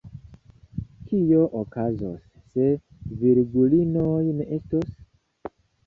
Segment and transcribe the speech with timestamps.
[1.11, 2.67] Kio okazos, se
[3.23, 5.03] virgulinoj ne estos?